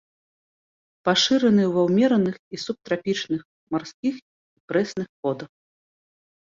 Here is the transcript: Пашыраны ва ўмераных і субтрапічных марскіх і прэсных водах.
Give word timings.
Пашыраны 1.09 1.63
ва 1.75 1.81
ўмераных 1.89 2.35
і 2.57 2.61
субтрапічных 2.65 3.41
марскіх 3.77 4.15
і 4.57 4.67
прэсных 4.71 5.07
водах. 5.25 5.49